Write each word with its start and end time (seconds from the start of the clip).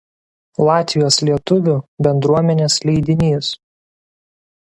Latvijos 0.67 1.17
lietuvių 1.27 1.75
bendruomenės 2.07 2.79
leidinys. 2.91 3.51